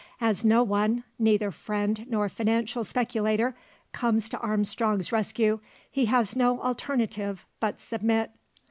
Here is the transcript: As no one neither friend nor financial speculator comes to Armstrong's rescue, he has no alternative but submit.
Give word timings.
As 0.19 0.43
no 0.43 0.63
one 0.63 1.03
neither 1.19 1.51
friend 1.51 2.07
nor 2.09 2.27
financial 2.27 2.83
speculator 2.83 3.55
comes 3.91 4.29
to 4.29 4.39
Armstrong's 4.39 5.11
rescue, 5.11 5.59
he 5.91 6.05
has 6.07 6.35
no 6.35 6.59
alternative 6.59 7.45
but 7.59 7.79
submit. 7.79 8.31